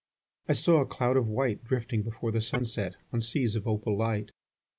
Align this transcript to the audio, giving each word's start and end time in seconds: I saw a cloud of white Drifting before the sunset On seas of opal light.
I 0.49 0.53
saw 0.53 0.81
a 0.81 0.85
cloud 0.87 1.15
of 1.15 1.27
white 1.27 1.63
Drifting 1.63 2.01
before 2.01 2.31
the 2.31 2.41
sunset 2.41 2.95
On 3.13 3.21
seas 3.21 3.55
of 3.55 3.67
opal 3.67 3.95
light. 3.95 4.31